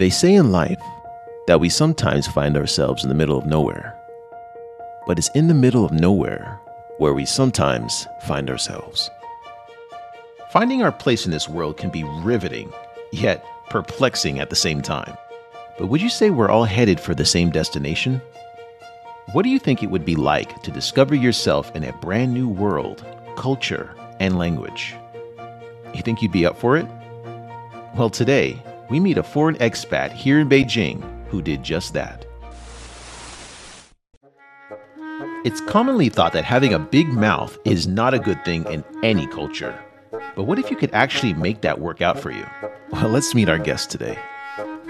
[0.00, 0.80] They say in life
[1.46, 3.94] that we sometimes find ourselves in the middle of nowhere.
[5.06, 6.58] But it's in the middle of nowhere
[6.96, 9.10] where we sometimes find ourselves.
[10.52, 12.72] Finding our place in this world can be riveting,
[13.12, 15.14] yet perplexing at the same time.
[15.76, 18.22] But would you say we're all headed for the same destination?
[19.32, 22.48] What do you think it would be like to discover yourself in a brand new
[22.48, 23.04] world,
[23.36, 24.94] culture, and language?
[25.92, 26.86] You think you'd be up for it?
[27.94, 32.26] Well, today, we meet a foreign expat here in Beijing who did just that.
[35.42, 39.26] It's commonly thought that having a big mouth is not a good thing in any
[39.26, 39.82] culture.
[40.36, 42.44] But what if you could actually make that work out for you?
[42.90, 44.18] Well, let's meet our guest today.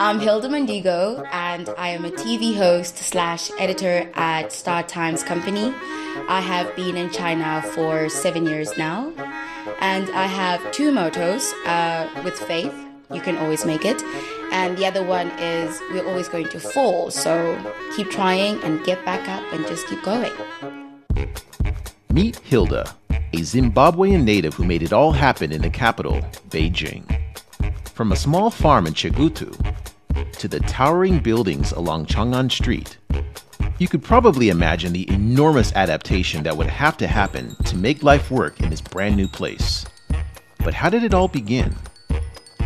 [0.01, 5.75] I'm Hilda Mandigo, and I am a TV host slash editor at Star Times Company.
[6.27, 9.13] I have been in China for seven years now,
[9.79, 12.90] and I have two mottos uh, with faith.
[13.13, 14.03] You can always make it.
[14.53, 17.11] And the other one is we're always going to fall.
[17.11, 17.59] So
[17.97, 20.33] keep trying and get back up and just keep going.
[22.13, 27.05] Meet Hilda, a Zimbabwean native who made it all happen in the capital, Beijing.
[27.95, 29.53] From a small farm in Chegutu
[30.33, 32.97] to the towering buildings along Chang'an Street,
[33.79, 38.31] you could probably imagine the enormous adaptation that would have to happen to make life
[38.31, 39.87] work in this brand new place.
[40.59, 41.75] But how did it all begin?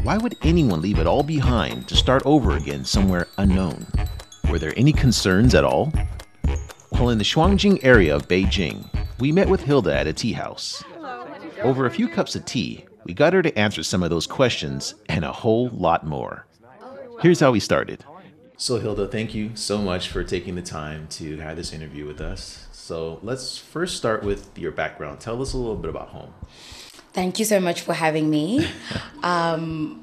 [0.05, 3.87] Why would anyone leave it all behind to start over again somewhere unknown?
[4.51, 5.95] Were there any concerns at all?
[6.93, 8.87] Well, in the Shuangjing area of Beijing,
[9.19, 10.85] we met with Hilda at a tea house.
[11.63, 14.95] Over a few cups of tea, we got her to answer some of those questions
[15.09, 16.47] and a whole lot more.
[17.23, 18.05] Here's how we started.
[18.59, 22.21] So, Hilda, thank you so much for taking the time to have this interview with
[22.21, 22.67] us.
[22.73, 25.21] So, let's first start with your background.
[25.21, 26.35] Tell us a little bit about home.
[27.15, 28.67] Thank you so much for having me.
[29.23, 30.01] um,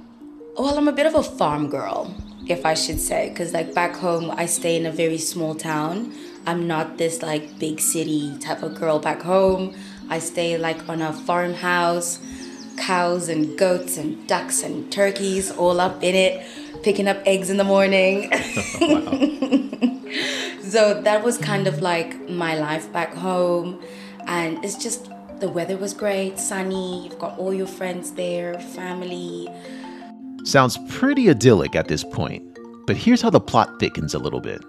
[0.58, 2.16] well, I'm a bit of a farm girl,
[2.48, 6.14] if I should say, because like back home, I stay in a very small town.
[6.48, 9.76] I'm not this like big city type of girl back home.
[10.10, 12.20] I stay like on a farmhouse
[12.78, 16.46] cows and goats and ducks and turkeys all up in it,
[16.82, 18.32] picking up eggs in the morning.
[20.64, 23.82] so that was kind of like my life back home.
[24.28, 25.11] And it's just
[25.42, 29.50] the weather was great, sunny, you've got all your friends there, family.
[30.44, 32.44] Sounds pretty idyllic at this point,
[32.86, 34.64] but here's how the plot thickens a little bit.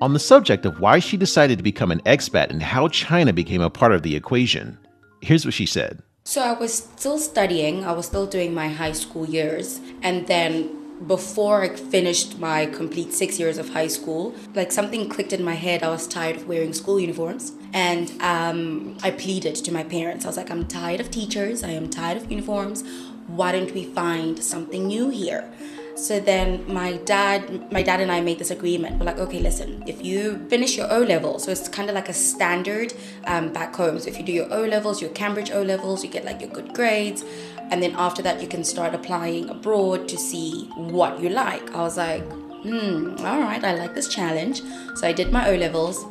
[0.00, 3.60] On the subject of why she decided to become an expat and how China became
[3.60, 4.78] a part of the equation,
[5.20, 6.02] here's what she said.
[6.24, 10.84] So I was still studying, I was still doing my high school years, and then
[11.06, 15.54] before I finished my complete six years of high school, like something clicked in my
[15.54, 15.82] head.
[15.82, 17.52] I was tired of wearing school uniforms.
[17.74, 20.24] And um, I pleaded to my parents.
[20.24, 21.62] I was like, I'm tired of teachers.
[21.64, 22.84] I am tired of uniforms.
[23.26, 25.52] Why don't we find something new here?
[25.96, 28.98] So then my dad, my dad and I made this agreement.
[28.98, 32.08] We're like, okay, listen, if you finish your O level, so it's kind of like
[32.08, 32.94] a standard
[33.26, 33.98] um, back home.
[34.00, 36.50] So if you do your O levels, your Cambridge O levels, you get like your
[36.50, 37.24] good grades,
[37.70, 41.74] and then after that you can start applying abroad to see what you like.
[41.74, 42.24] I was like,
[42.62, 44.62] hmm, all right, I like this challenge.
[44.96, 46.04] So I did my O levels,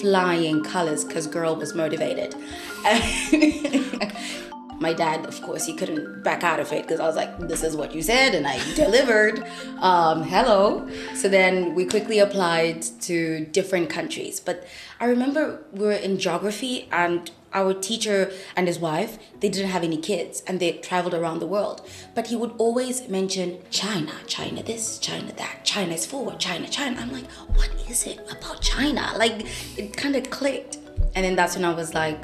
[0.00, 2.34] flying colors, because girl was motivated.
[4.80, 7.62] my dad, of course, he couldn't back out of it because I was like, this
[7.62, 9.44] is what you said, and I delivered.
[9.78, 10.88] Um, hello.
[11.14, 14.40] So then we quickly applied to different countries.
[14.40, 14.66] But
[14.98, 19.82] I remember we were in geography, and our teacher and his wife, they didn't have
[19.82, 21.86] any kids, and they traveled around the world.
[22.14, 27.00] But he would always mention China, China this, China that, China is forward, China, China.
[27.00, 29.12] I'm like, what is it about China?
[29.16, 29.46] Like,
[29.78, 30.78] it kind of clicked.
[31.14, 32.22] And then that's when I was like,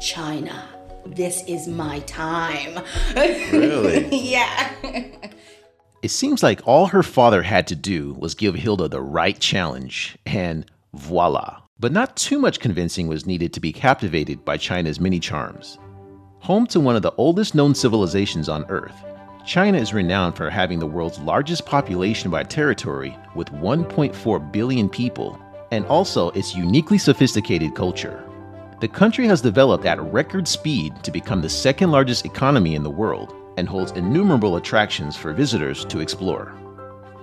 [0.00, 0.68] China
[1.14, 2.84] this is my time.
[3.14, 4.08] Really?
[4.12, 4.72] yeah.
[6.02, 10.16] It seems like all her father had to do was give Hilda the right challenge,
[10.26, 10.64] and
[10.94, 11.62] voila.
[11.80, 15.78] But not too much convincing was needed to be captivated by China's many charms.
[16.40, 19.04] Home to one of the oldest known civilizations on Earth,
[19.46, 25.38] China is renowned for having the world's largest population by territory with 1.4 billion people,
[25.70, 28.24] and also its uniquely sophisticated culture.
[28.80, 32.90] The country has developed at record speed to become the second largest economy in the
[32.90, 36.58] world and holds innumerable attractions for visitors to explore.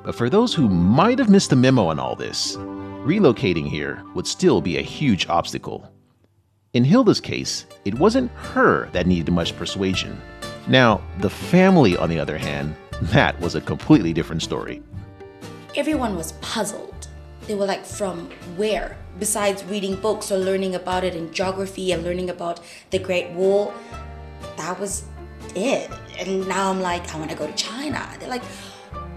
[0.06, 4.28] But for those who might have missed the memo on all this, relocating here would
[4.28, 5.92] still be a huge obstacle.
[6.74, 10.22] In Hilda's case, it wasn't her that needed much persuasion.
[10.68, 14.82] Now, the family, on the other hand, that was a completely different story.
[15.76, 17.08] Everyone was puzzled.
[17.48, 18.98] They were like, from where?
[19.20, 22.60] besides reading books or learning about it in geography and learning about
[22.90, 23.74] the Great Wall,
[24.58, 25.06] that was
[25.56, 25.90] it.
[26.20, 28.08] And now I'm like, I want to go to China.
[28.20, 28.44] They're like,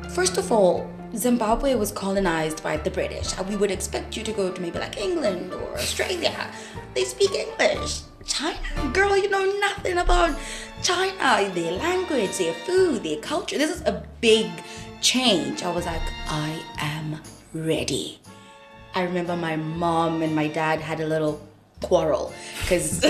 [0.08, 3.36] first of all, Zimbabwe was colonized by the British.
[3.48, 6.50] We would expect you to go to maybe like England or Australia.
[6.94, 8.02] They speak English.
[8.26, 8.58] China,
[8.92, 10.36] girl, you know nothing about
[10.82, 13.56] China, their language, their food, their culture.
[13.56, 14.50] This is a big
[15.00, 15.62] change.
[15.62, 17.20] I was like, I am
[17.54, 18.20] ready.
[18.94, 21.47] I remember my mom and my dad had a little
[21.82, 22.32] quarrel
[22.62, 23.04] because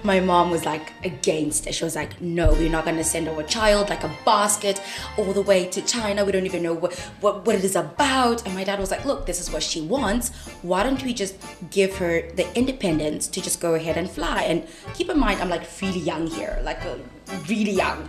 [0.04, 1.74] my mom was like against it.
[1.74, 4.80] She was like, no, we're not going to send our child like a basket
[5.16, 6.24] all the way to China.
[6.24, 8.44] We don't even know what, what, what it is about.
[8.44, 10.30] And my dad was like, look, this is what she wants.
[10.62, 11.36] Why don't we just
[11.70, 14.42] give her the independence to just go ahead and fly?
[14.42, 16.96] And keep in mind, I'm like really young here, like uh,
[17.48, 18.08] really young.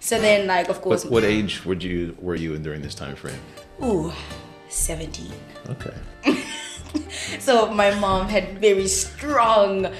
[0.00, 1.04] So then, like, of course.
[1.04, 3.38] What, what age would you were you in during this time frame?
[3.82, 4.12] Ooh,
[4.68, 5.32] 17.
[5.70, 5.94] Okay.
[7.38, 9.92] so my mom had very strong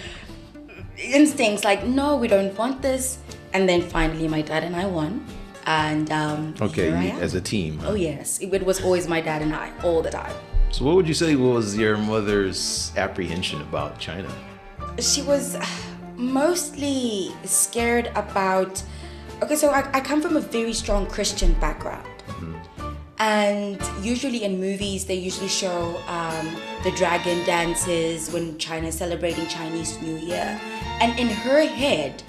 [0.96, 3.18] instincts like no we don't want this.
[3.52, 5.24] And then finally my dad and i won.
[5.66, 7.22] And um okay here I am.
[7.22, 7.90] as a team huh?
[7.90, 8.38] oh yes.
[8.38, 10.34] It, it was always my dad and i all the time.
[10.70, 14.30] So what would you say was your mother's apprehension about china?
[14.98, 15.56] She was
[16.16, 18.82] mostly scared about
[19.42, 22.06] okay so I, I come from a very strong christian background
[23.18, 29.46] and usually in movies they usually show um, the dragon dances when china is celebrating
[29.46, 30.60] chinese new year.
[31.00, 32.22] And in her head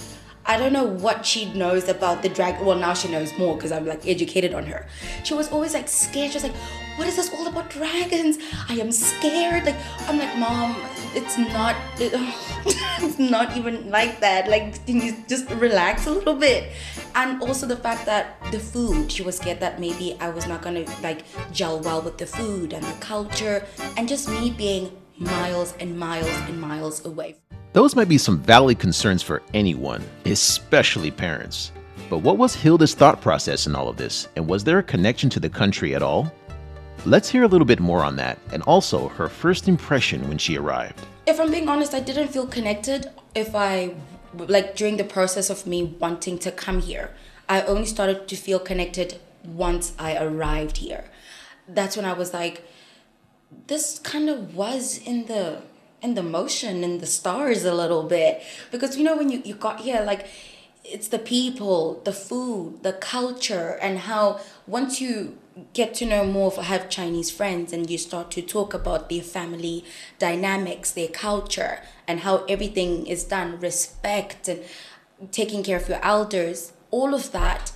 [0.46, 3.72] i don't know what she knows about the dragon well now she knows more because
[3.72, 4.86] i'm like educated on her.
[5.24, 6.32] She was always like scared.
[6.32, 6.56] She was like
[6.98, 8.38] what is this all about dragons?
[8.70, 9.66] I am scared.
[9.66, 9.76] Like
[10.08, 10.76] i'm like mom
[11.14, 12.12] it's not it,
[13.02, 14.50] it's not even like that.
[14.50, 16.72] Like can you just relax a little bit?
[17.16, 20.62] And also the fact that the food she was scared that maybe i was not
[20.62, 23.66] gonna like gel well with the food and the culture
[23.98, 27.36] and just me being miles and miles and miles away
[27.74, 31.72] Those might be some valid concerns for anyone, especially parents.
[32.10, 35.30] But what was Hilda's thought process in all of this, and was there a connection
[35.32, 36.32] to the country at all?
[37.06, 40.58] Let's hear a little bit more on that, and also her first impression when she
[40.58, 41.06] arrived.
[41.26, 43.96] if I'm being honest, I didn't feel connected if I
[44.34, 47.12] like during the process of me wanting to come here.
[47.50, 51.06] I only started to feel connected once I arrived here.
[51.68, 52.64] That's when I was like
[53.68, 55.62] this kind of was in the
[56.02, 58.42] in the motion in the stars a little bit.
[58.72, 60.28] Because you know when you, you got here like
[60.88, 65.38] it's the people the food the culture and how once you
[65.74, 69.22] get to know more of have chinese friends and you start to talk about their
[69.22, 69.84] family
[70.20, 74.64] dynamics their culture and how everything is done respect and
[75.32, 77.72] taking care of your elders all of that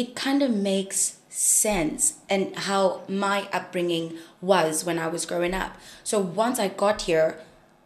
[0.00, 5.76] it kind of makes sense and how my upbringing was when I was growing up.
[6.02, 7.38] So once I got here,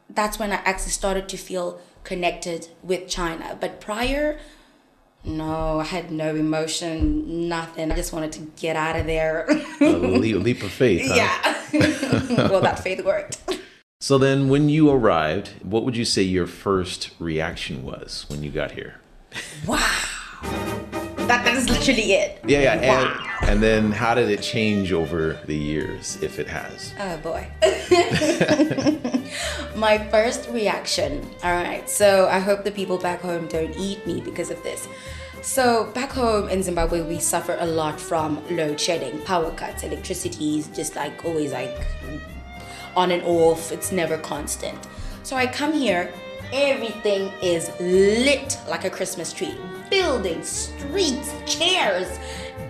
[0.08, 3.58] that's when I actually started to feel connected with China.
[3.61, 4.38] But prior,
[5.25, 7.90] no, I had no emotion, nothing.
[7.90, 9.49] I just wanted to get out of there.
[9.81, 11.08] A leap, leap of faith.
[11.08, 11.14] Huh?
[11.16, 12.49] yeah.
[12.49, 13.38] well, that faith worked.
[14.00, 18.50] So then, when you arrived, what would you say your first reaction was when you
[18.50, 19.00] got here?
[19.66, 20.84] Wow.
[21.55, 22.41] That, is literally it.
[22.47, 22.89] Yeah, yeah.
[22.89, 23.27] Wow.
[23.41, 26.95] And, and then, how did it change over the years, if it has?
[26.99, 27.47] Oh boy.
[29.77, 31.29] My first reaction.
[31.43, 31.89] All right.
[31.89, 34.89] So I hope the people back home don't eat me because of this.
[35.43, 40.59] So back home in Zimbabwe, we suffer a lot from load shedding, power cuts, electricity
[40.59, 41.87] is just like always like
[42.97, 43.71] on and off.
[43.71, 44.78] It's never constant.
[45.23, 46.12] So I come here,
[46.54, 49.56] everything is lit like a Christmas tree.
[49.90, 52.18] Buildings, streets, chairs,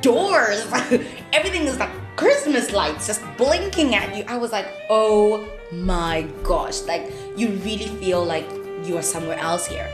[0.00, 0.64] doors,
[1.32, 4.24] everything is like Christmas lights just blinking at you.
[4.26, 8.48] I was like, oh my gosh, like you really feel like
[8.84, 9.90] you are somewhere else here.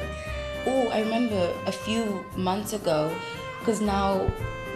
[0.67, 3.13] Oh, I remember a few months ago,
[3.59, 4.19] because now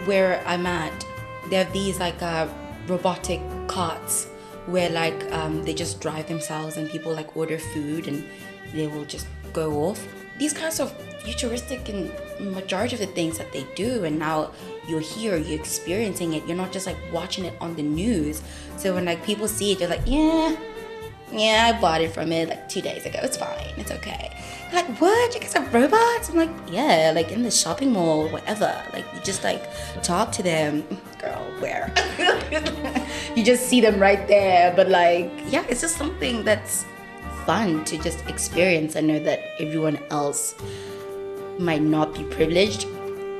[0.03, 1.05] where I'm at,
[1.49, 2.47] they have these like uh,
[2.87, 4.25] robotic carts
[4.65, 8.25] where like um, they just drive themselves and people like order food and
[8.75, 10.05] they will just go off.
[10.37, 10.91] These kinds of
[11.23, 12.11] futuristic and
[12.53, 14.51] majority of the things that they do and now
[14.87, 16.45] you're here, you're experiencing it.
[16.45, 18.43] You're not just like watching it on the news.
[18.77, 20.55] So when like people see it, they're like, yeah,
[21.31, 23.19] yeah, I bought it from it like two days ago.
[23.23, 23.73] It's fine.
[23.77, 24.37] It's okay.
[24.71, 25.33] They're like, what?
[25.33, 26.29] You guys have robots?
[26.29, 28.83] I'm like, yeah, like in the shopping mall, whatever.
[28.93, 29.63] Like, you just like
[30.03, 30.81] talk to them.
[31.19, 31.91] Girl, where?
[33.35, 34.73] you just see them right there.
[34.75, 36.85] But like, yeah, it's just something that's
[37.45, 40.55] fun to just experience and know that everyone else
[41.59, 42.87] might not be privileged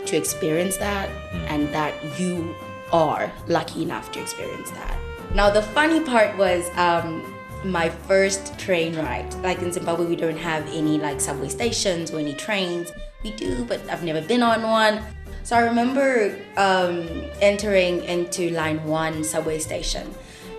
[0.05, 1.09] to experience that
[1.49, 2.55] and that you
[2.91, 4.97] are lucky enough to experience that.
[5.33, 7.33] Now, the funny part was um,
[7.63, 9.33] my first train ride.
[9.35, 12.91] Like in Zimbabwe, we don't have any like subway stations or any trains.
[13.23, 15.01] We do, but I've never been on one.
[15.43, 17.07] So I remember um,
[17.41, 20.13] entering into line one subway station.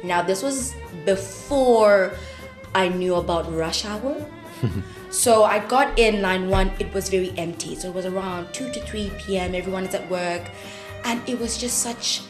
[0.05, 0.75] Now, this was
[1.05, 2.13] before
[2.77, 4.15] I knew about rush hour.
[5.11, 7.75] so I got in line one, it was very empty.
[7.75, 10.43] So it was around 2 to 3 p.m., everyone is at work.
[11.05, 12.21] And it was just such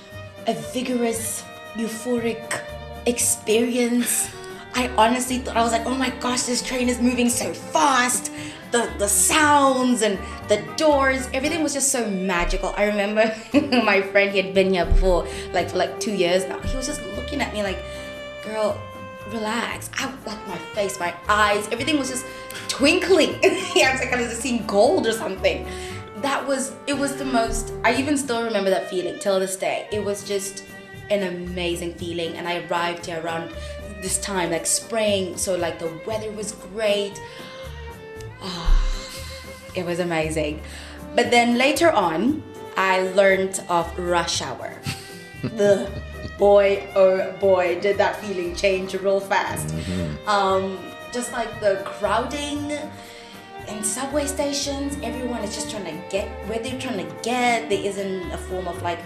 [0.47, 1.43] a vigorous,
[1.75, 2.61] euphoric
[3.07, 4.31] experience.
[4.77, 8.31] I honestly thought, I was like, oh my gosh, this train is moving so fast.
[8.71, 12.73] The, the sounds and the doors, everything was just so magical.
[12.77, 13.35] I remember
[13.85, 16.61] my friend, he had been here before, like for like two years now.
[16.61, 17.79] He was just looking at me like,
[18.45, 18.81] girl,
[19.29, 19.91] relax.
[19.95, 22.27] I like my face, my eyes, everything was just
[22.69, 23.35] twinkling.
[23.45, 25.67] I was like I was just seeing gold or something.
[26.23, 29.89] That was it was the most I even still remember that feeling till this day.
[29.93, 30.65] It was just
[31.11, 33.53] an amazing feeling and I arrived here around
[34.03, 37.21] this time, like spring, so like the weather was great.
[38.43, 39.33] Oh,
[39.75, 40.63] it was amazing.
[41.15, 42.43] But then later on,
[42.77, 44.75] I learned of rush hour.
[45.43, 45.91] the
[46.39, 49.69] boy, oh boy, did that feeling change real fast.
[49.69, 50.29] Mm-hmm.
[50.29, 50.79] Um,
[51.13, 52.73] just like the crowding
[53.69, 57.69] in subway stations, everyone is just trying to get where they're trying to get.
[57.69, 58.99] There isn't a form of like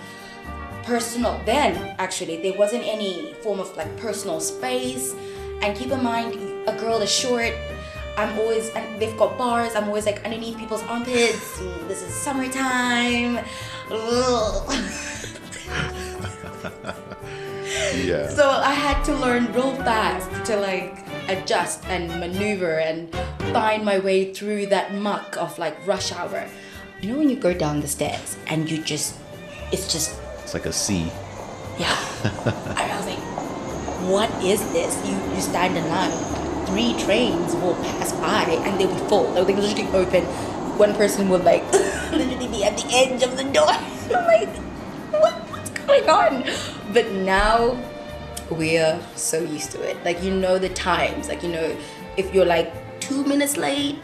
[0.82, 5.14] personal then actually there wasn't any form of like personal space
[5.62, 6.34] and keep in mind
[6.68, 7.52] a girl is short
[8.16, 13.44] i'm always and they've got bars i'm always like underneath people's armpits this is summertime
[18.04, 23.12] yeah so i had to learn real fast to like adjust and maneuver and
[23.52, 26.46] find my way through that muck of like rush hour
[27.00, 29.16] you know when you go down the stairs and you just
[29.72, 31.06] it's just it's like a sea.
[31.78, 31.94] Yeah.
[32.74, 33.22] I was like,
[34.10, 34.96] what is this?
[35.06, 36.10] You you stand in line.
[36.66, 39.32] Three trains will pass by and they'll be full.
[39.32, 40.24] They'll literally open.
[40.76, 41.62] One person will like
[42.10, 43.70] literally be at the edge of the door.
[44.10, 44.48] I'm like,
[45.22, 45.34] what,
[45.90, 46.92] what's going on?
[46.92, 47.78] But now
[48.50, 50.02] we're so used to it.
[50.04, 51.28] Like you know the times.
[51.28, 51.76] Like you know,
[52.16, 53.98] if you're like two minutes late,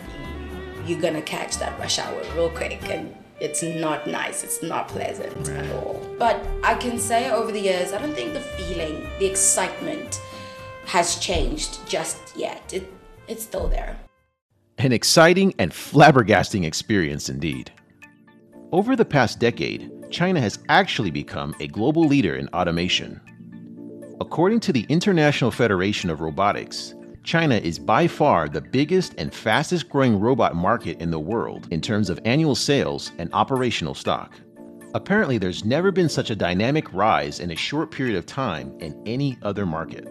[0.87, 5.37] you're gonna catch that rush hour real quick and it's not nice it's not pleasant
[5.49, 5.59] right.
[5.59, 9.26] at all but i can say over the years i don't think the feeling the
[9.26, 10.23] excitement
[10.87, 12.90] has changed just yet it,
[13.28, 13.99] it's still there
[14.78, 17.71] an exciting and flabbergasting experience indeed
[18.73, 23.21] over the past decade china has actually become a global leader in automation
[24.21, 26.95] according to the international federation of robotics
[27.27, 31.81] China is by far the biggest and fastest growing robot market in the world in
[31.81, 34.33] terms of annual sales and operational stock.
[34.95, 38.97] Apparently, there's never been such a dynamic rise in a short period of time in
[39.07, 40.07] any other market.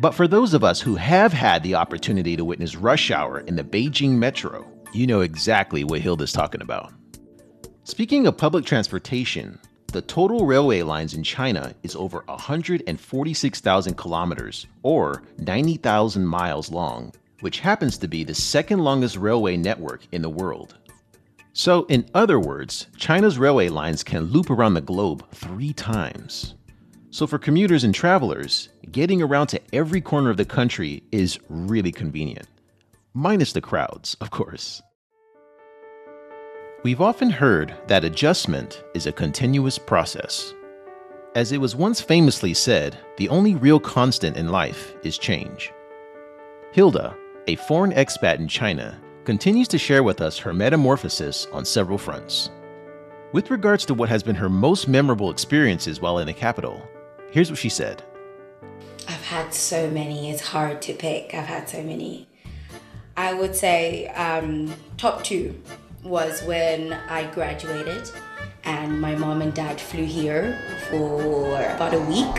[0.00, 3.56] But for those of us who have had the opportunity to witness rush hour in
[3.56, 6.90] the Beijing metro, you know exactly what Hilda's talking about.
[7.86, 9.60] Speaking of public transportation,
[9.92, 17.12] the total railway lines in China is over 146,000 kilometers, or 90,000 miles long,
[17.42, 20.74] which happens to be the second longest railway network in the world.
[21.52, 26.54] So, in other words, China's railway lines can loop around the globe three times.
[27.12, 31.92] So, for commuters and travelers, getting around to every corner of the country is really
[31.92, 32.48] convenient.
[33.14, 34.82] Minus the crowds, of course.
[36.86, 40.54] We've often heard that adjustment is a continuous process.
[41.34, 45.72] As it was once famously said, the only real constant in life is change.
[46.70, 47.16] Hilda,
[47.48, 52.50] a foreign expat in China, continues to share with us her metamorphosis on several fronts.
[53.32, 56.80] With regards to what has been her most memorable experiences while in the capital,
[57.32, 58.04] here's what she said
[59.08, 61.34] I've had so many, it's hard to pick.
[61.34, 62.28] I've had so many.
[63.16, 65.60] I would say um, top two
[66.06, 68.10] was when I graduated
[68.64, 70.58] and my mom and dad flew here
[70.90, 72.36] for about a week.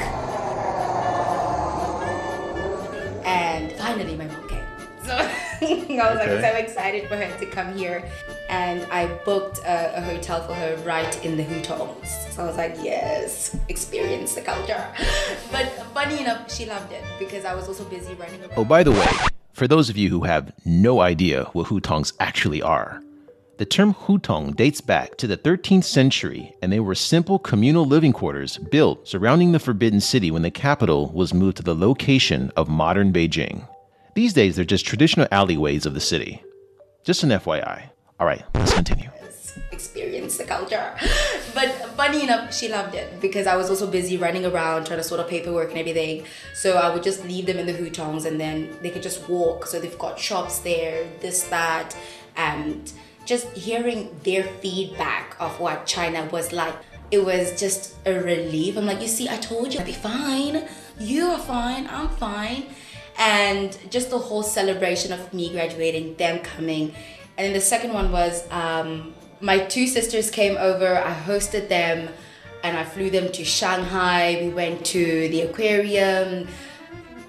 [3.26, 4.64] And finally, my mom came.
[5.04, 5.16] So
[5.62, 6.42] I was okay.
[6.42, 8.10] like so excited for her to come here.
[8.50, 12.08] And I booked a, a, hotel for her right in the Hutongs.
[12.32, 14.86] So I was like, yes, experience the culture.
[15.52, 18.54] But funny enough, she loved it because I was also busy running around.
[18.58, 19.08] Oh, by the way,
[19.54, 23.02] for those of you who have no idea what Hutongs actually are,
[23.58, 28.14] the term hutong dates back to the 13th century, and they were simple communal living
[28.14, 32.70] quarters built surrounding the Forbidden City when the capital was moved to the location of
[32.70, 33.68] modern Beijing.
[34.14, 36.44] These days, they're just traditional alleyways of the city.
[37.04, 37.90] Just an FYI.
[38.20, 39.10] All right, let's continue.
[39.72, 40.96] Experience the culture.
[41.56, 45.04] But funny enough, she loved it because I was also busy running around trying to
[45.04, 46.26] sort of paperwork and everything.
[46.54, 49.66] So I would just leave them in the hutongs and then they could just walk.
[49.66, 51.98] So they've got shops there, this, that,
[52.36, 52.94] and
[53.28, 56.74] just hearing their feedback of what China was like,
[57.12, 58.78] it was just a relief.
[58.78, 60.68] I'm like, you see, I told you I'd be fine.
[61.00, 61.88] You are fine.
[61.88, 62.68] I'm fine.
[63.20, 66.94] And just the whole celebration of me graduating, them coming.
[67.38, 70.98] And then the second one was um, my two sisters came over.
[70.98, 72.10] I hosted them
[72.64, 74.40] and I flew them to Shanghai.
[74.42, 76.48] We went to the aquarium.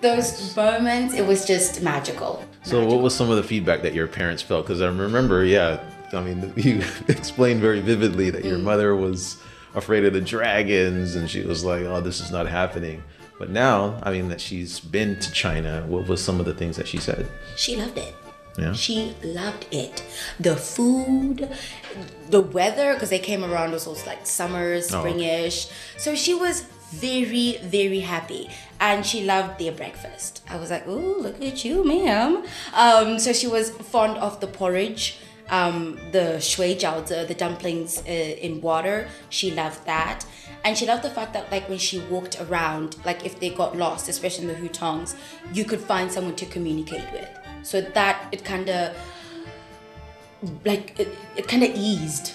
[0.01, 2.45] Those moments, it was just magical.
[2.63, 4.67] So, what was some of the feedback that your parents felt?
[4.67, 5.81] Because I remember, yeah,
[6.13, 8.65] I mean, you explained very vividly that your mm.
[8.65, 9.41] mother was
[9.75, 13.03] afraid of the dragons and she was like, oh, this is not happening.
[13.39, 16.77] But now, I mean, that she's been to China, what was some of the things
[16.77, 17.29] that she said?
[17.57, 18.15] She loved it.
[18.59, 18.73] Yeah.
[18.73, 20.03] She loved it.
[20.41, 21.49] The food,
[22.29, 25.71] the weather, because they came around also like summer, springish.
[25.71, 25.99] Oh.
[25.99, 28.51] So she was very, very happy.
[28.81, 30.43] And she loved their breakfast.
[30.49, 32.45] I was like, oh, look at you, ma'am.
[32.75, 35.19] Um, so she was fond of the porridge,
[35.51, 39.09] um, the shui jiaozi, the dumplings uh, in water.
[39.31, 40.25] She loved that.
[40.65, 43.77] And she loved the fact that, like, when she walked around, like, if they got
[43.77, 45.15] lost, especially in the hutongs,
[45.53, 47.29] you could find someone to communicate with.
[47.63, 48.97] So that it kind of,
[50.65, 52.35] like, it, it kind of eased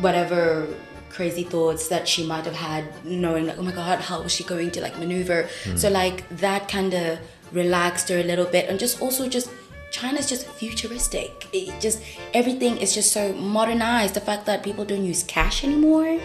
[0.00, 0.68] whatever
[1.16, 4.44] crazy thoughts that she might have had knowing like oh my god how was she
[4.44, 5.78] going to like maneuver mm.
[5.78, 7.18] so like that kind of
[7.52, 9.48] relaxed her a little bit and just also just
[9.90, 11.46] China's just futuristic.
[11.52, 12.02] It just
[12.34, 14.14] everything is just so modernized.
[14.14, 16.20] The fact that people don't use cash anymore,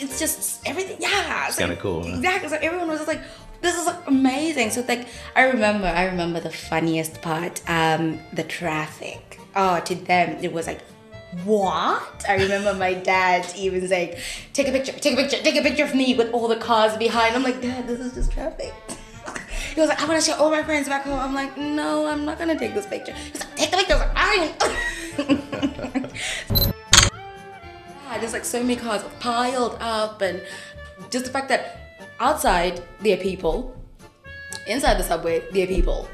[0.00, 0.96] it's just everything.
[0.98, 2.02] Yeah, it's kind of cool.
[2.02, 2.16] Huh?
[2.16, 2.48] Exactly.
[2.48, 3.20] So everyone was just like,
[3.60, 8.44] "This is like amazing." So like, I remember, I remember the funniest part, um, the
[8.44, 9.38] traffic.
[9.54, 10.80] Oh, to them it was like
[11.44, 12.24] what?
[12.28, 14.16] I remember my dad even saying,
[14.52, 16.96] take a picture, take a picture, take a picture of me with all the cars
[16.96, 17.36] behind.
[17.36, 18.74] I'm like, Dad, this is just traffic.
[19.74, 21.18] he was like, I want to show all my friends back home.
[21.20, 23.12] I'm like, no, I'm not going to take this picture.
[23.12, 24.12] He's like, take the picture.
[24.16, 24.54] I
[25.18, 26.10] like,
[28.20, 30.42] there's like so many cars piled up and
[31.10, 31.78] just the fact that
[32.20, 33.74] outside there are people,
[34.66, 36.08] inside the subway there are people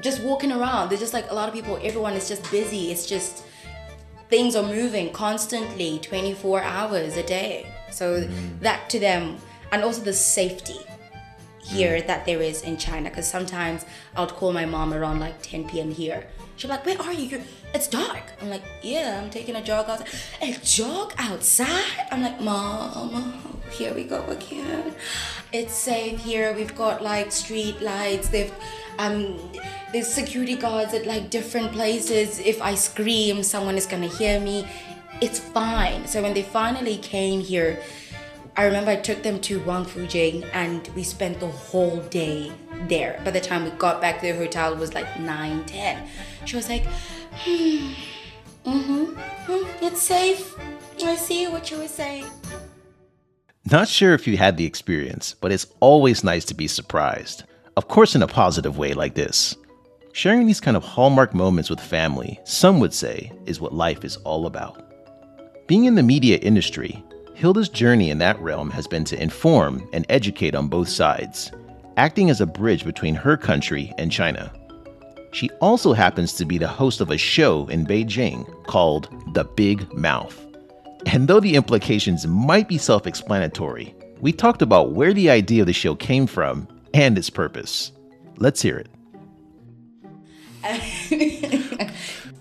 [0.00, 0.88] just walking around.
[0.90, 1.78] There's just like a lot of people.
[1.82, 2.92] Everyone is just busy.
[2.92, 3.44] It's just
[4.28, 7.72] things are moving constantly 24 hours a day.
[7.90, 8.60] So mm.
[8.60, 9.38] that to them,
[9.72, 10.78] and also the safety
[11.60, 12.06] here mm.
[12.06, 13.10] that there is in China.
[13.10, 13.84] Because sometimes
[14.16, 15.90] I would call my mom around like 10 p.m.
[15.90, 16.26] here.
[16.56, 17.24] She's like, "Where are you?
[17.24, 17.40] You're,
[17.72, 20.08] it's dark." I'm like, "Yeah, I'm taking a jog outside."
[20.42, 22.08] A jog outside?
[22.10, 24.94] I'm like, "Mom, here we go again.
[25.50, 26.54] It's safe here.
[26.54, 28.28] We've got like street lights.
[28.28, 28.52] They've
[28.98, 29.38] um,
[29.92, 32.38] there's security guards at like different places.
[32.38, 34.68] If I scream, someone is gonna hear me.
[35.22, 36.06] It's fine.
[36.06, 37.80] So when they finally came here,
[38.58, 42.52] I remember I took them to Wangfujing and we spent the whole day
[42.88, 43.20] there.
[43.24, 46.08] By the time we got back to the hotel, it was like 9, 10.
[46.44, 46.84] She was like,
[47.32, 47.92] hmm,
[48.64, 49.04] mm-hmm,
[49.46, 50.56] hmm, it's safe.
[51.04, 52.26] I see what you were saying.
[53.70, 57.44] Not sure if you had the experience, but it's always nice to be surprised.
[57.76, 59.56] Of course, in a positive way like this.
[60.12, 64.16] Sharing these kind of hallmark moments with family, some would say, is what life is
[64.18, 64.80] all about.
[65.66, 67.04] Being in the media industry,
[67.34, 71.52] Hilda's journey in that realm has been to inform and educate on both sides,
[71.98, 74.50] acting as a bridge between her country and China.
[75.32, 79.92] She also happens to be the host of a show in Beijing called The Big
[79.92, 80.47] Mouth.
[81.06, 85.66] And though the implications might be self explanatory, we talked about where the idea of
[85.66, 87.92] the show came from and its purpose.
[88.36, 88.88] Let's hear it.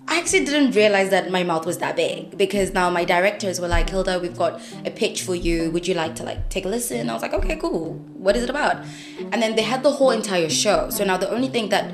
[0.09, 3.67] I actually didn't realize that my mouth was that big because now my directors were
[3.67, 5.69] like, Hilda, we've got a pitch for you.
[5.71, 7.09] Would you like to like take a listen?
[7.09, 7.93] I was like, okay, cool.
[8.13, 8.83] What is it about?
[9.31, 10.89] And then they had the whole entire show.
[10.89, 11.93] So now the only thing that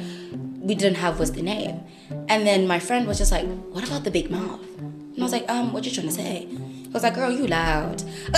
[0.60, 1.82] we didn't have was the name.
[2.30, 4.62] And then my friend was just like, what about the big mouth?
[5.14, 6.48] And I was like, um, what you trying to say?
[6.50, 8.04] I was like, girl, you loud.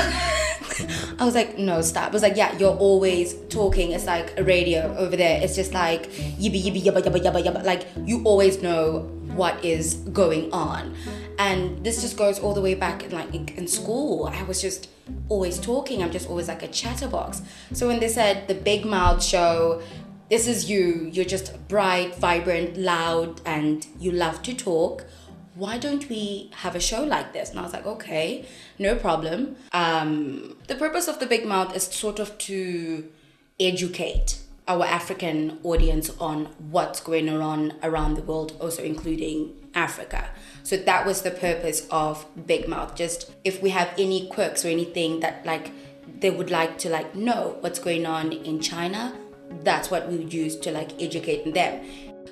[1.20, 2.10] I was like, no, stop.
[2.10, 3.92] I was like, yeah, you're always talking.
[3.92, 5.42] It's like a radio over there.
[5.42, 7.64] It's just like yibby yibby yabba yabba yabba yabba.
[7.64, 10.96] Like you always know what is going on.
[11.40, 14.26] And this just goes all the way back in like in school.
[14.28, 14.90] I was just
[15.30, 16.04] always talking.
[16.04, 17.42] I'm just always like a chatterbox.
[17.74, 19.82] So when they said the big mouth show,
[20.30, 21.10] this is you.
[21.12, 25.06] You're just bright, vibrant, loud, and you love to talk
[25.56, 27.50] why don't we have a show like this?
[27.50, 28.46] And I was like, okay,
[28.78, 29.56] no problem.
[29.72, 33.10] Um, the purpose of the Big Mouth is sort of to
[33.60, 40.30] educate our African audience on what's going on around the world, also including Africa.
[40.64, 42.96] So that was the purpose of Big Mouth.
[42.96, 45.72] Just if we have any quirks or anything that like
[46.20, 49.14] they would like to like know what's going on in China,
[49.64, 51.86] that's what we would use to like educate them.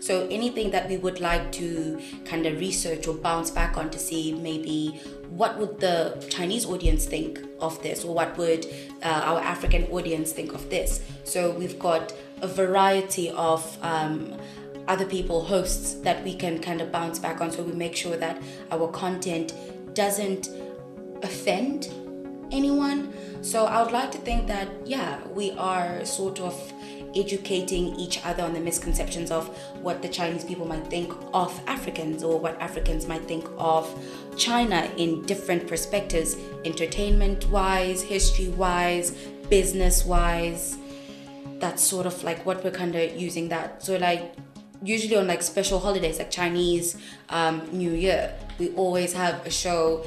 [0.03, 3.97] So anything that we would like to kind of research or bounce back on to
[3.97, 8.65] see maybe what would the Chinese audience think of this or what would
[9.01, 11.01] uh, our African audience think of this.
[11.23, 12.11] So we've got
[12.41, 14.37] a variety of um,
[14.89, 17.49] other people, hosts that we can kind of bounce back on.
[17.49, 19.53] So we make sure that our content
[19.93, 20.49] doesn't
[21.21, 21.87] offend
[22.51, 23.13] anyone.
[23.41, 26.73] So I would like to think that, yeah, we are sort of
[27.15, 29.47] educating each other on the misconceptions of
[29.81, 33.87] what the Chinese people might think of Africans or what Africans might think of
[34.37, 39.11] China in different perspectives entertainment wise, history wise,
[39.49, 40.77] business wise.
[41.59, 43.83] That's sort of like what we're kind of using that.
[43.83, 44.33] So, like,
[44.83, 46.97] usually on like special holidays like Chinese
[47.29, 50.05] um, New Year, we always have a show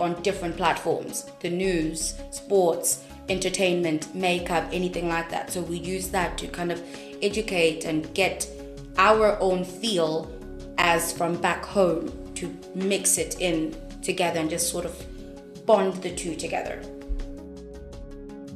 [0.00, 5.50] on different platforms the news, sports, entertainment, makeup, anything like that.
[5.50, 6.82] So we use that to kind of
[7.22, 8.48] educate and get
[8.96, 10.30] our own feel
[10.78, 16.14] as from back home to mix it in together and just sort of bond the
[16.14, 16.82] two together.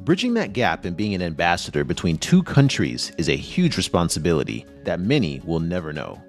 [0.04, 5.00] Bridging that gap and being an ambassador between two countries is a huge responsibility that
[5.00, 6.22] many will never know.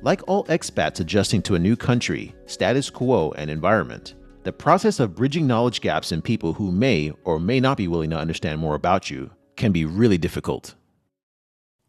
[0.00, 5.14] Like all expats adjusting to a new country, status quo, and environment, the process of
[5.14, 8.74] bridging knowledge gaps in people who may or may not be willing to understand more
[8.74, 10.74] about you can be really difficult.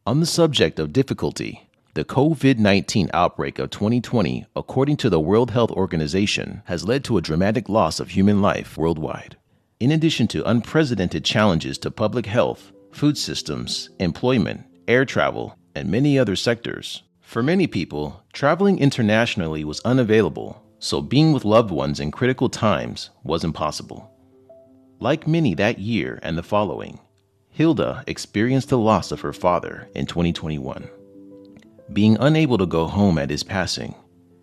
[0.05, 5.51] On the subject of difficulty, the COVID 19 outbreak of 2020, according to the World
[5.51, 9.37] Health Organization, has led to a dramatic loss of human life worldwide.
[9.79, 16.19] In addition to unprecedented challenges to public health, food systems, employment, air travel, and many
[16.19, 22.11] other sectors, for many people, traveling internationally was unavailable so being with loved ones in
[22.11, 24.11] critical times was impossible.
[24.99, 26.99] Like many that year and the following,
[27.47, 30.89] Hilda experienced the loss of her father in 2021.
[31.93, 33.95] Being unable to go home at his passing,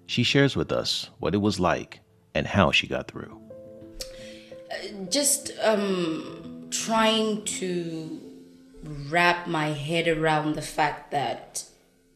[0.07, 2.01] she shares with us what it was like
[2.35, 3.39] and how she got through.
[5.11, 8.19] Just um, trying to
[9.11, 11.65] wrap my head around the fact that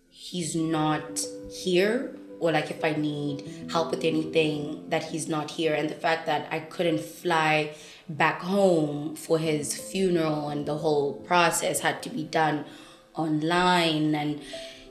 [0.09, 5.73] he's not here or like if I need help with anything that he's not here
[5.73, 7.75] and the fact that I couldn't fly
[8.07, 12.67] back home for his funeral and the whole process had to be done
[13.15, 14.43] online and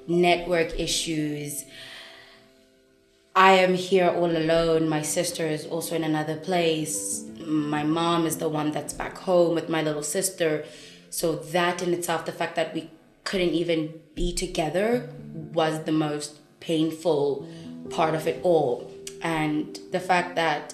[0.08, 1.66] network issues.
[3.36, 4.90] I am here all alone.
[4.90, 7.24] My sister is also in another place.
[7.46, 10.66] My mom is the one that's back home with my little sister.
[11.12, 12.90] So, that in itself, the fact that we
[13.24, 17.48] couldn't even be together was the most painful
[17.90, 18.90] part of it all.
[19.22, 20.74] And the fact that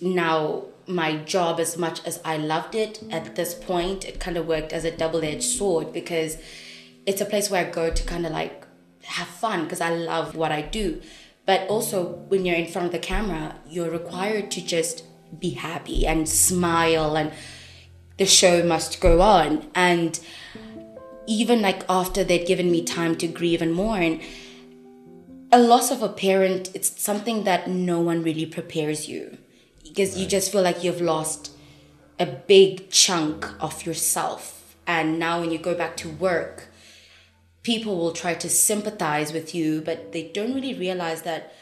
[0.00, 4.46] now my job, as much as I loved it at this point, it kind of
[4.46, 6.38] worked as a double edged sword because
[7.06, 8.66] it's a place where I go to kind of like
[9.04, 11.00] have fun because I love what I do.
[11.46, 15.04] But also, when you're in front of the camera, you're required to just
[15.38, 17.32] be happy and smile, and
[18.18, 19.66] the show must go on.
[19.74, 20.18] And
[21.26, 24.20] even like after they'd given me time to grieve and mourn,
[25.50, 29.38] a loss of a parent it's something that no one really prepares you
[29.82, 30.20] because right.
[30.20, 31.52] you just feel like you've lost
[32.18, 36.68] a big chunk of yourself and now when you go back to work
[37.62, 41.54] people will try to sympathize with you but they don't really realize that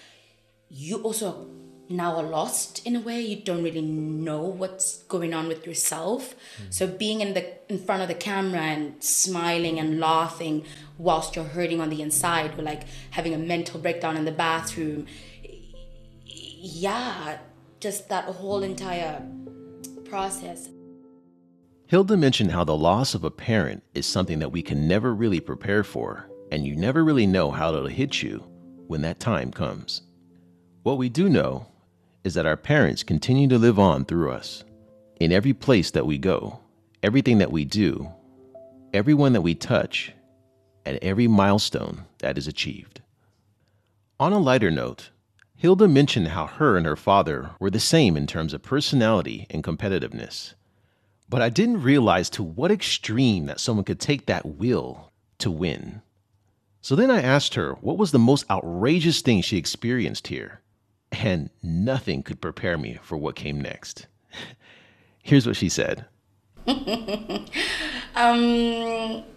[0.69, 1.49] you also
[1.89, 3.21] now are lost in a way.
[3.21, 6.35] You don't really know what's going on with yourself.
[6.61, 6.75] Mm.
[6.75, 10.65] so being in the in front of the camera and smiling and laughing
[10.99, 15.07] whilst you're hurting on the inside or like having a mental breakdown in the bathroom
[16.25, 17.39] yeah
[17.81, 19.23] just that whole entire
[20.05, 20.69] process.
[21.89, 25.41] Hilda mentioned how the loss of a parent is something that we can never really
[25.41, 28.45] prepare for and you never really know how it'll hit you
[28.87, 30.03] when that time comes.
[30.83, 31.67] What we do know
[32.27, 34.65] is that our parents continue to live on through us.
[35.21, 36.59] In every place that we go,
[37.01, 38.11] everything that we do,
[38.93, 40.13] everyone that we touch,
[40.85, 43.01] and every milestone that is achieved.
[44.19, 45.11] On a lighter note,
[45.55, 49.63] Hilda mentioned how her and her father were the same in terms of personality and
[49.63, 50.55] competitiveness.
[51.29, 56.03] But I didn't realize to what extreme that someone could take that will to win.
[56.81, 60.61] So then I asked her what was the most outrageous thing she experienced here
[61.23, 64.07] and nothing could prepare me for what came next.
[65.23, 66.07] Here's what she said.
[66.67, 67.47] um,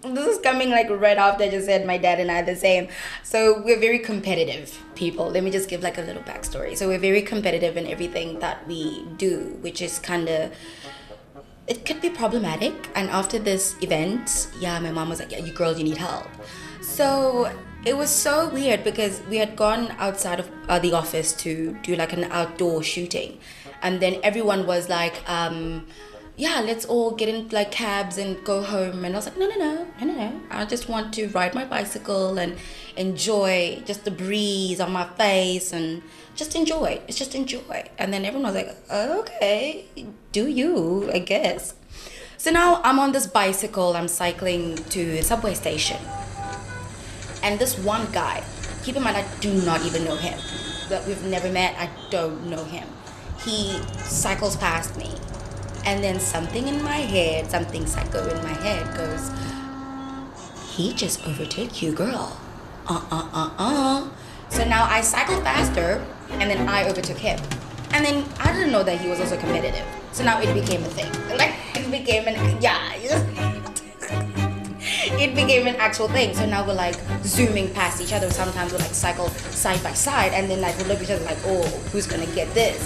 [0.02, 2.56] this is coming like right after I just said my dad and I are the
[2.56, 2.88] same.
[3.24, 5.30] So we're very competitive people.
[5.30, 6.76] Let me just give like a little backstory.
[6.76, 10.52] So we're very competitive in everything that we do, which is kind of
[11.68, 12.74] it could be problematic.
[12.96, 16.28] And after this event, yeah, my mom was like, "Yeah, you girls, you need help."
[16.82, 17.52] So
[17.86, 21.96] it was so weird because we had gone outside of uh, the office to do
[21.96, 23.40] like an outdoor shooting,
[23.82, 25.88] and then everyone was like, um,
[26.36, 29.48] "Yeah, let's all get in like cabs and go home." And I was like, "No,
[29.48, 30.42] no, no, no, no, no!
[30.52, 32.58] I just want to ride my bicycle and
[32.98, 36.02] enjoy just the breeze on my face and
[36.36, 37.02] just enjoy.
[37.08, 39.86] It's just enjoy." And then everyone was like, "Okay,
[40.34, 41.10] do you?
[41.14, 41.76] I guess."
[42.38, 43.96] So now I'm on this bicycle.
[43.96, 45.98] I'm cycling to the subway station
[47.44, 48.44] and this one guy,
[48.84, 50.40] keep in mind, I do not even know him.
[50.90, 52.88] That we've never met, I don't know him.
[53.44, 55.12] He cycles past me.
[55.86, 59.32] And then something in my head, something psycho in my head goes,
[60.76, 62.38] he just overtook you, girl.
[62.88, 64.10] Uh uh uh uh.
[64.50, 67.40] So now I cycle faster and then I overtook him.
[67.92, 69.86] And then I didn't know that he was also competitive.
[70.12, 71.12] So now it became a thing.
[71.38, 73.49] Like, it became an, yeah.
[75.18, 76.36] It became an actual thing.
[76.36, 78.30] So now we're like zooming past each other.
[78.30, 81.26] Sometimes we're like cycle side by side, and then like we look at each other
[81.26, 82.78] like, oh, who's gonna get this?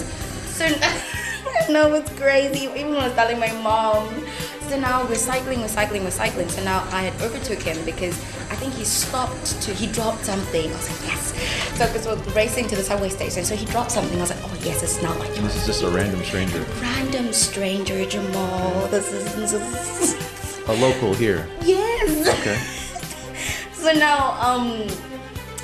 [0.54, 0.66] So
[1.72, 2.66] no, it's crazy.
[2.66, 4.24] Even when I was telling my mom.
[4.68, 6.48] So now we're cycling, we're cycling, we're cycling.
[6.48, 8.18] So now I had overtook him because
[8.50, 10.70] I think he stopped to, he dropped something.
[10.70, 11.34] I was like, yes.
[11.76, 13.44] So because we're racing to the subway station.
[13.44, 14.16] So he dropped something.
[14.16, 16.64] I was like, oh yes, it's not like This is just a random stranger.
[16.80, 18.86] Random stranger, Jamal.
[18.88, 21.46] This is, this is a local here.
[21.62, 21.93] Yes.
[22.04, 22.56] Okay.
[23.72, 24.86] so now, um,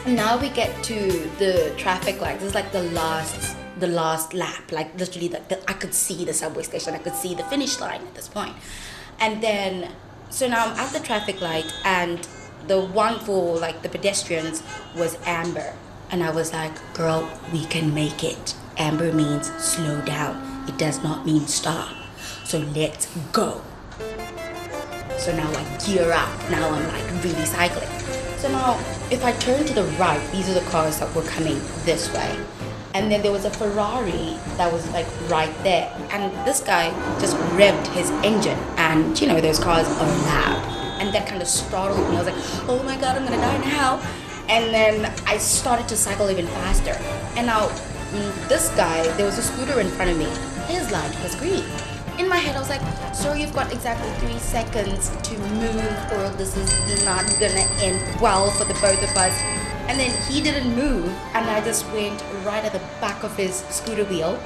[0.07, 0.95] now we get to
[1.39, 2.39] the traffic light.
[2.41, 4.73] This is like the last, the last lap.
[4.73, 6.95] Like literally, the, the, I could see the subway station.
[6.95, 8.55] I could see the finish line at this point.
[9.19, 9.93] And then,
[10.31, 12.27] so now I'm at the traffic light, and
[12.67, 14.63] the one for like the pedestrians
[14.97, 15.75] was amber,
[16.11, 20.65] and I was like, "Girl, we can make it." Amber means slow down.
[20.67, 21.95] It does not mean stop.
[22.45, 23.61] So let's go.
[25.21, 26.51] So now I gear up.
[26.51, 27.91] Now I'm like really cycling.
[28.39, 28.79] So now
[29.11, 32.39] if I turn to the right, these are the cars that were coming this way.
[32.95, 35.95] And then there was a Ferrari that was like right there.
[36.11, 36.89] And this guy
[37.21, 38.57] just revved his engine.
[38.79, 41.03] And you know, those cars are loud.
[41.03, 42.17] And that kind of startled me.
[42.17, 44.03] I was like, oh my god, I'm gonna die now.
[44.49, 46.97] And then I started to cycle even faster.
[47.37, 50.31] And now mm, this guy, there was a scooter in front of me.
[50.73, 51.65] His light was green
[52.21, 52.83] in my head, I was like,
[53.15, 58.51] sir, you've got exactly three seconds to move, or this is not gonna end well
[58.51, 59.35] for the both of us.
[59.89, 63.57] And then he didn't move, and I just went right at the back of his
[63.71, 64.39] scooter wheel,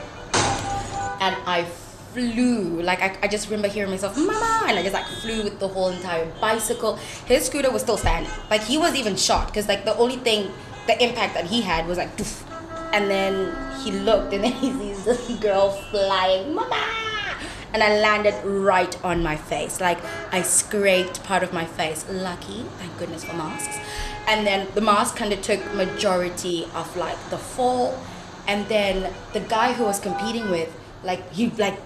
[1.21, 1.67] and I
[2.13, 2.81] flew.
[2.81, 5.69] Like I, I just remember hearing myself, "Mama!" and I just like flew with the
[5.69, 6.97] whole entire bicycle.
[7.27, 8.31] His scooter was still standing.
[8.51, 10.51] Like he was even shot because like the only thing,
[10.87, 12.43] the impact that he had was like, Doof.
[12.95, 17.04] and then he looked, and then he sees this girl flying, "Mama!"
[17.75, 19.81] And I landed right on my face.
[19.81, 19.99] Like
[20.33, 22.07] I scraped part of my face.
[22.09, 23.77] Lucky, thank goodness for masks.
[24.29, 27.99] And then the mask kind of took majority of like the fall.
[28.47, 31.79] And then the guy who was competing with, like he like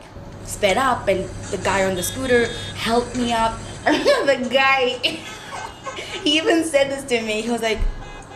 [0.45, 2.47] sped up, and the guy on the scooter
[2.77, 3.59] helped me up.
[3.85, 4.99] the guy,
[6.23, 7.41] he even said this to me.
[7.41, 7.79] He was like,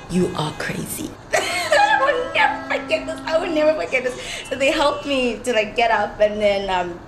[0.08, 3.20] "You are crazy." I will never forget this.
[3.26, 4.18] I will never forget this.
[4.48, 6.98] So they helped me to like get up, and then um,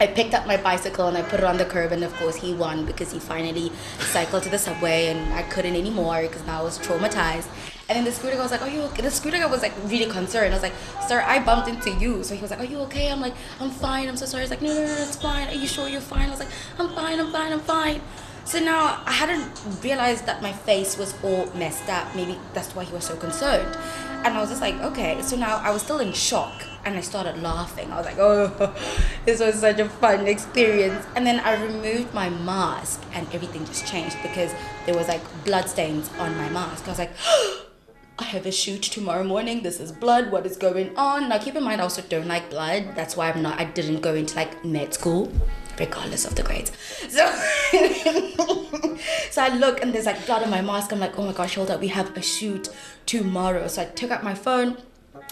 [0.00, 2.36] I picked up my bicycle and I put it on the curb, and of course
[2.36, 6.60] he won because he finally cycled to the subway, and I couldn't anymore because now
[6.60, 7.48] I was traumatized.
[7.88, 9.72] And then the scooter guy was like, "Are you okay?" The scooter guy was like
[9.86, 10.52] really concerned.
[10.52, 10.74] I was like,
[11.08, 13.70] "Sir, I bumped into you." So he was like, "Are you okay?" I'm like, "I'm
[13.70, 14.08] fine.
[14.08, 15.48] I'm so sorry." He's like, "No, no, no, it's fine.
[15.48, 17.18] Are you sure you're fine?" I was like, "I'm fine.
[17.18, 17.52] I'm fine.
[17.52, 18.00] I'm fine."
[18.44, 19.44] So now I hadn't
[19.82, 22.14] realized that my face was all messed up.
[22.14, 23.76] Maybe that's why he was so concerned.
[24.24, 25.20] And I was just like, okay.
[25.22, 27.90] So now I was still in shock and I started laughing.
[27.92, 28.74] I was like, oh,
[29.24, 31.06] this was such a fun experience.
[31.16, 34.52] And then I removed my mask and everything just changed because
[34.86, 36.86] there was like blood stains on my mask.
[36.86, 37.12] I was like,
[38.20, 39.62] I have a shoot tomorrow morning.
[39.62, 40.32] This is blood.
[40.32, 41.28] What is going on?
[41.28, 42.96] Now keep in mind I also don't like blood.
[42.96, 45.32] That's why I'm not I didn't go into like med school
[45.78, 46.72] regardless of the grades.
[47.08, 47.26] So
[49.30, 50.92] so I look and there's like blood on my mask.
[50.92, 52.68] I'm like, oh my gosh, hold up, we have a shoot
[53.06, 53.66] tomorrow.
[53.68, 54.76] So I took out my phone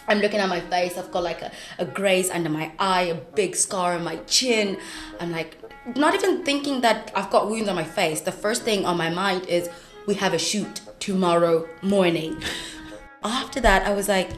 [0.08, 0.96] I'm looking at my face.
[0.96, 4.78] I've got like a, a graze under my eye, a big scar on my chin.
[5.20, 5.56] I'm like,
[5.96, 8.20] not even thinking that I've got wounds on my face.
[8.20, 9.68] The first thing on my mind is,
[10.06, 12.42] we have a shoot tomorrow morning.
[13.24, 14.30] After that, I was like,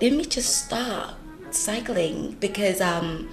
[0.00, 1.18] let me just stop
[1.50, 3.28] cycling because um,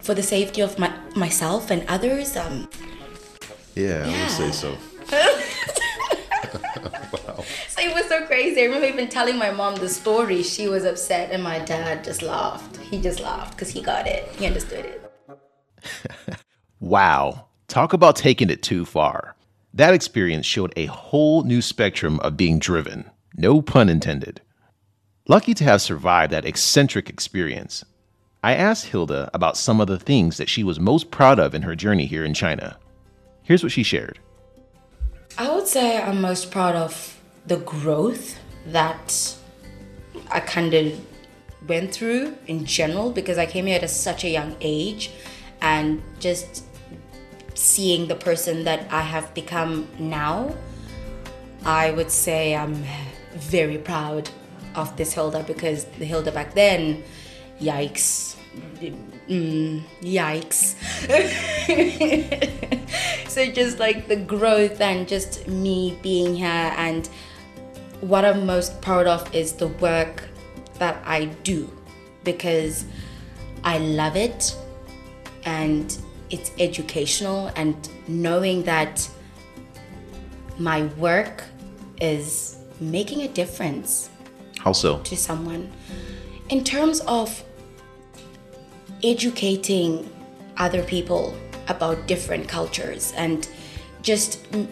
[0.00, 2.36] for the safety of my myself and others.
[2.36, 2.68] Um,
[3.74, 4.16] yeah, yeah.
[4.16, 4.76] I would say so.
[7.12, 7.44] wow.
[7.68, 8.62] So it was so crazy.
[8.62, 10.42] I remember even telling my mom the story.
[10.42, 12.76] She was upset, and my dad just laughed.
[12.78, 14.28] He just laughed because he got it.
[14.36, 15.12] He understood it.
[16.80, 17.46] wow.
[17.68, 19.36] Talk about taking it too far.
[19.72, 24.40] That experience showed a whole new spectrum of being driven, no pun intended.
[25.28, 27.84] Lucky to have survived that eccentric experience,
[28.42, 31.62] I asked Hilda about some of the things that she was most proud of in
[31.62, 32.78] her journey here in China.
[33.42, 34.18] Here's what she shared.
[35.36, 39.36] I would say I'm most proud of the growth that
[40.30, 40.98] I kind of
[41.66, 45.10] went through in general because I came here at a, such a young age
[45.60, 46.64] and just
[47.54, 50.54] seeing the person that I have become now,
[51.64, 52.82] I would say I'm
[53.34, 54.30] very proud
[54.74, 57.02] of this Hilda because the Hilda back then,
[57.60, 58.36] yikes.
[59.28, 60.74] Mm, yikes.
[63.28, 67.08] so just like the growth and just me being here and
[68.00, 70.28] what I'm most proud of is the work
[70.78, 71.70] that I do
[72.24, 72.86] because
[73.62, 74.56] I love it
[75.44, 75.96] and
[76.30, 77.76] it's educational and
[78.08, 79.08] knowing that
[80.58, 81.44] my work
[82.00, 84.08] is making a difference.
[84.58, 85.00] How so?
[85.00, 85.70] To someone.
[86.48, 87.44] In terms of
[89.02, 90.08] educating
[90.56, 91.36] other people
[91.68, 93.48] about different cultures and
[94.02, 94.66] just mm,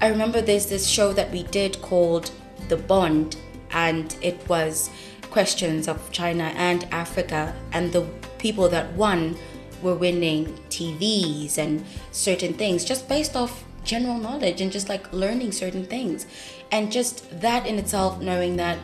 [0.00, 2.30] I remember there's this show that we did called
[2.68, 3.36] The Bond
[3.72, 4.90] and it was
[5.30, 8.06] questions of China and Africa and the
[8.38, 9.36] people that won
[9.82, 15.52] were winning TVs and certain things just based off general knowledge and just like learning
[15.52, 16.26] certain things.
[16.72, 18.78] And just that in itself, knowing that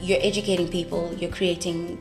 [0.00, 2.00] you're educating people, you're creating,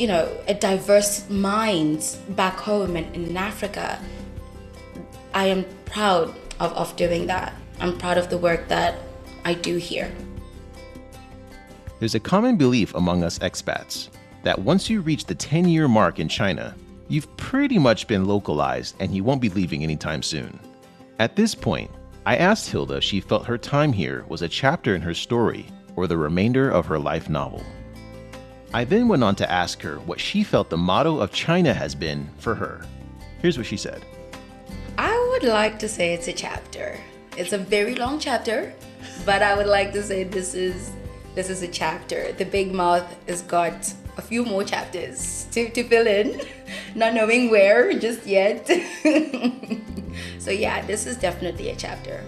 [0.00, 4.00] you know, a diverse mind back home and in Africa.
[5.34, 7.52] I am proud of, of doing that.
[7.80, 8.94] I'm proud of the work that
[9.44, 10.10] I do here.
[11.98, 14.08] There's a common belief among us expats
[14.42, 16.74] that once you reach the 10 year mark in China,
[17.08, 20.58] you've pretty much been localized and you won't be leaving anytime soon.
[21.18, 21.90] At this point,
[22.24, 25.66] I asked Hilda if she felt her time here was a chapter in her story
[25.94, 27.62] or the remainder of her life novel.
[28.72, 31.96] I then went on to ask her what she felt the motto of China has
[31.96, 32.86] been for her.
[33.42, 34.04] Here's what she said
[34.96, 36.98] I would like to say it's a chapter.
[37.36, 38.72] It's a very long chapter,
[39.26, 40.92] but I would like to say this is
[41.34, 42.32] this is a chapter.
[42.32, 46.40] The big mouth has got a few more chapters to, to fill in,
[46.94, 48.66] not knowing where just yet.
[50.38, 52.22] so, yeah, this is definitely a chapter.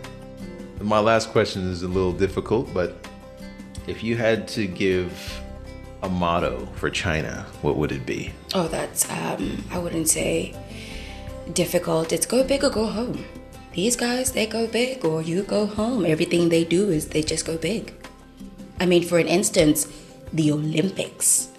[0.80, 3.06] My last question is a little difficult, but
[3.86, 5.41] if you had to give
[6.02, 8.32] a motto for China, what would it be?
[8.54, 10.54] Oh, that's, um, I wouldn't say
[11.52, 12.12] difficult.
[12.12, 13.24] It's go big or go home.
[13.72, 16.04] These guys, they go big or you go home.
[16.04, 17.92] Everything they do is they just go big.
[18.80, 19.86] I mean, for an instance,
[20.32, 21.52] the Olympics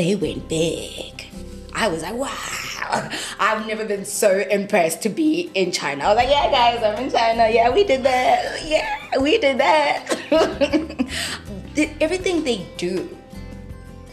[0.00, 1.26] they went big.
[1.74, 3.10] I was like, wow.
[3.38, 6.04] I've never been so impressed to be in China.
[6.04, 7.48] I was like, yeah, guys, I'm in China.
[7.50, 8.66] Yeah, we did that.
[8.66, 10.08] Yeah, we did that.
[12.00, 13.16] Everything they do,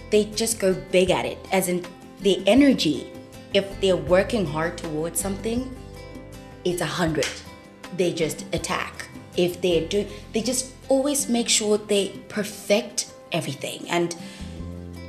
[0.09, 1.85] they just go big at it, as in
[2.21, 3.11] the energy.
[3.53, 5.73] If they're working hard towards something,
[6.65, 7.27] it's a hundred.
[7.95, 9.07] They just attack.
[9.35, 13.87] If they're doing, they just always make sure they perfect everything.
[13.89, 14.15] And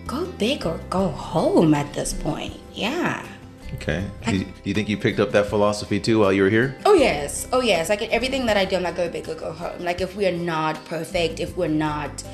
[0.06, 2.54] go big or go home at this point.
[2.72, 3.26] Yeah.
[3.74, 4.04] Okay.
[4.24, 6.76] Do you, do you, think you picked up that philosophy too while you were here?
[6.86, 7.46] Oh yes.
[7.52, 7.88] Oh yes.
[7.88, 9.80] Like everything that I do, I'm like go big or go home.
[9.80, 12.24] Like if we are not perfect, if we're not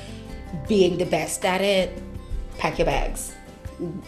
[0.67, 2.01] being the best at it,
[2.57, 3.33] pack your bags.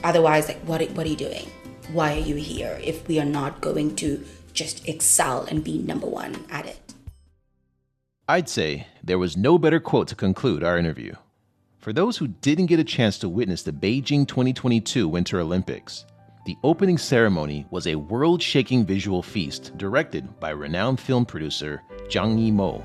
[0.04, 1.50] Otherwise, like what what are you doing?
[1.92, 6.08] Why are you here if we are not going to just excel and be number
[6.08, 6.94] one at it?
[8.28, 11.14] I'd say there was no better quote to conclude our interview.
[11.80, 16.06] For those who didn't get a chance to witness the Beijing 2022 Winter Olympics,
[16.46, 22.38] the opening ceremony was a world shaking visual feast directed by renowned film producer Zhang
[22.38, 22.84] Yimou.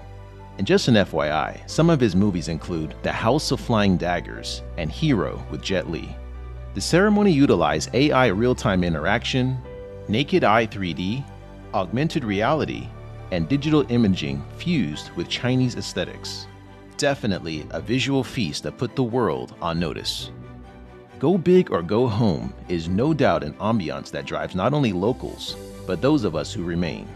[0.58, 4.90] And just an FYI, some of his movies include The House of Flying Daggers and
[4.90, 6.14] Hero with Jet Li.
[6.74, 9.58] The ceremony utilized AI real time interaction,
[10.08, 11.24] naked eye 3D,
[11.74, 12.88] augmented reality,
[13.30, 16.46] and digital imaging fused with Chinese aesthetics
[17.02, 20.30] definitely a visual feast that put the world on notice.
[21.18, 25.57] Go Big or Go Home is no doubt an ambiance that drives not only locals,
[25.84, 27.09] but those of us who remain.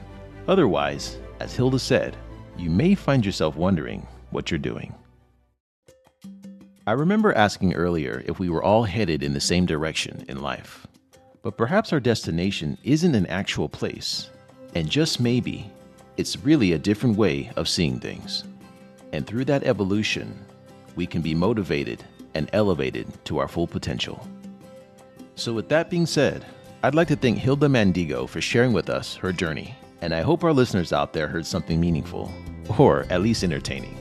[0.49, 2.17] Otherwise, as Hilda said,
[2.59, 4.95] you may find yourself wondering what you're doing.
[6.87, 10.87] I remember asking earlier if we were all headed in the same direction in life.
[11.43, 14.31] But perhaps our destination isn't an actual place,
[14.75, 15.71] and just maybe,
[16.17, 18.45] it's really a different way of seeing things.
[19.13, 20.37] And through that evolution,
[20.97, 22.03] we can be motivated
[22.35, 24.27] and elevated to our full potential.
[25.35, 26.45] So, with that being said,
[26.83, 29.75] I'd like to thank Hilda Mandigo for sharing with us her journey
[30.07, 32.33] and I hope our listeners out there heard something meaningful,
[32.79, 33.99] or at least entertaining.